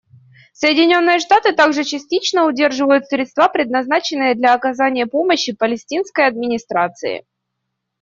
Соединенные 0.53 1.19
Штаты 1.19 1.53
также 1.53 1.83
частично 1.83 2.45
удерживают 2.47 3.05
средства, 3.05 3.47
предназначенные 3.49 4.33
для 4.33 4.55
оказания 4.55 5.05
помощи 5.05 5.55
Палестинской 5.55 6.25
администрации. 6.25 7.23